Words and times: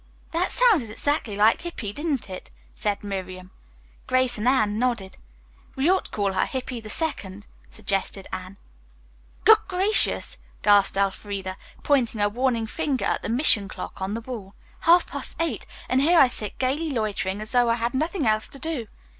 "That 0.31 0.51
sounded 0.51 0.89
exactly 0.89 1.35
like 1.35 1.61
Hippy, 1.61 1.93
didn't 1.93 2.27
it?" 2.27 2.49
said 2.73 3.03
Miriam. 3.03 3.51
Grace 4.07 4.39
and 4.39 4.47
Anne 4.47 4.79
nodded. 4.79 5.15
"We 5.75 5.91
ought 5.91 6.05
to 6.05 6.11
call 6.11 6.33
her 6.33 6.47
Hippy 6.47 6.81
the 6.81 6.89
Second," 6.89 7.45
suggested 7.69 8.25
Anne. 8.33 8.57
"Good 9.45 9.59
gracious!" 9.67 10.39
gasped 10.63 10.97
Elfreda, 10.97 11.55
pointing 11.83 12.19
a 12.19 12.29
warning 12.29 12.65
finger 12.65 13.05
at 13.05 13.21
the 13.21 13.29
mission 13.29 13.67
clock 13.67 14.01
on 14.01 14.15
the 14.15 14.21
wall. 14.21 14.55
"Half 14.79 15.05
past 15.05 15.35
eight, 15.39 15.67
and 15.87 16.01
here 16.01 16.17
I 16.19 16.27
sit 16.29 16.57
gayly 16.57 16.89
loitering 16.89 17.39
as 17.39 17.51
though 17.51 17.69
I 17.69 17.75
had 17.75 17.93
nothing 17.93 18.25
else 18.25 18.47
to 18.47 18.57
do. 18.57 18.87